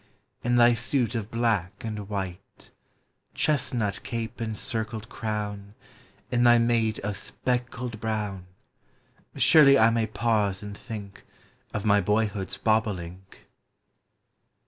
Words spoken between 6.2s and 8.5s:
In thy mate of speckled brown;